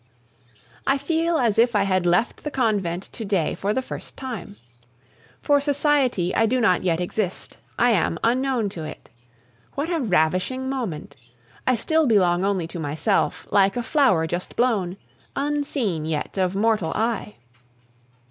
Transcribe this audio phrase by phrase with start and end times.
[0.87, 4.57] I feel as if I had left the convent to day for the first time.
[5.43, 9.09] For society I do not yet exist; I am unknown to it.
[9.75, 11.15] What a ravishing moment!
[11.67, 14.97] I still belong only to myself, like a flower just blown,
[15.35, 17.35] unseen yet of mortal eye.